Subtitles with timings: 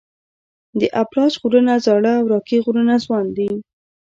[0.79, 3.49] د اپلاش غرونه زاړه او راکي غرونه ځوان دي.